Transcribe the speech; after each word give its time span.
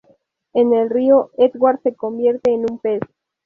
En 0.53 0.73
el 0.73 0.89
río, 0.89 1.29
Edward 1.37 1.79
se 1.83 1.93
convierte 1.93 2.49
en 2.51 2.61
un 2.67 2.79
pez. 2.79 3.01